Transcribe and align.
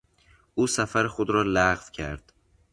او 0.55 0.67
سفر 0.67 1.07
خود 1.07 1.29
را 1.29 1.43
لغو 1.43 1.91
کرد. 1.91 2.33